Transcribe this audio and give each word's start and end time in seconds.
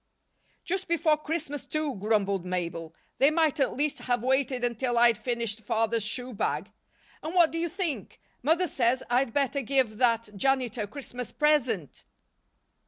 "Just 0.65 0.87
before 0.87 1.15
Christmas, 1.15 1.63
too," 1.63 1.93
grumbled 1.93 2.43
Mabel. 2.43 2.95
"They 3.19 3.29
might 3.29 3.59
at 3.59 3.75
least 3.75 3.99
have 3.99 4.23
waited 4.23 4.63
until 4.63 4.97
I'd 4.97 5.15
finished 5.15 5.61
Father's 5.61 6.03
shoe 6.03 6.33
bag. 6.33 6.71
And 7.21 7.35
what 7.35 7.51
do 7.51 7.59
you 7.59 7.69
think? 7.69 8.19
Mother 8.41 8.65
says 8.65 9.03
I'd 9.11 9.31
better 9.31 9.61
give 9.61 9.97
that 9.97 10.29
Janitor 10.35 10.85
a 10.85 10.87
Christmas 10.87 11.31
present!" 11.31 12.03